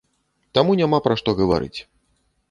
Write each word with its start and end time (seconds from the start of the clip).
Таму 0.57 0.71
няма 0.79 0.99
пра 1.07 1.17
што 1.19 1.35
гаварыць. 1.39 1.79